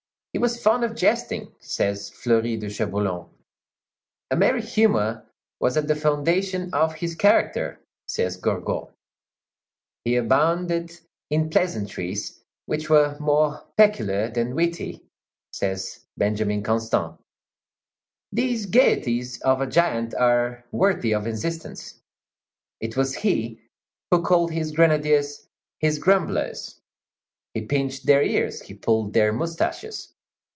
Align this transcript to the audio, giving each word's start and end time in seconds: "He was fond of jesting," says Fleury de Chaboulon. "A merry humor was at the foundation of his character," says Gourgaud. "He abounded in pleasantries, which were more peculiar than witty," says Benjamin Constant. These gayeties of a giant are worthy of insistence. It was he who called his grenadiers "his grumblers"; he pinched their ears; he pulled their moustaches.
"He 0.33 0.39
was 0.39 0.63
fond 0.63 0.85
of 0.85 0.95
jesting," 0.95 1.51
says 1.59 2.09
Fleury 2.09 2.55
de 2.55 2.67
Chaboulon. 2.69 3.27
"A 4.31 4.35
merry 4.37 4.61
humor 4.61 5.25
was 5.59 5.75
at 5.75 5.89
the 5.89 5.95
foundation 5.95 6.73
of 6.73 6.95
his 6.95 7.15
character," 7.15 7.81
says 8.07 8.37
Gourgaud. 8.37 8.93
"He 10.05 10.15
abounded 10.15 10.97
in 11.29 11.49
pleasantries, 11.49 12.45
which 12.65 12.89
were 12.89 13.19
more 13.19 13.65
peculiar 13.75 14.29
than 14.29 14.55
witty," 14.55 15.03
says 15.51 15.99
Benjamin 16.15 16.63
Constant. 16.63 17.19
These 18.31 18.67
gayeties 18.67 19.41
of 19.41 19.59
a 19.59 19.67
giant 19.67 20.15
are 20.15 20.63
worthy 20.71 21.13
of 21.13 21.27
insistence. 21.27 21.99
It 22.79 22.95
was 22.95 23.15
he 23.15 23.59
who 24.09 24.21
called 24.23 24.51
his 24.51 24.71
grenadiers 24.71 25.49
"his 25.79 25.99
grumblers"; 25.99 26.79
he 27.53 27.65
pinched 27.65 28.05
their 28.05 28.23
ears; 28.23 28.61
he 28.61 28.73
pulled 28.73 29.11
their 29.11 29.33
moustaches. 29.33 30.07